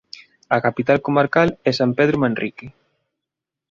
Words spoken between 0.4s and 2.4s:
A capital comarca é San Pedro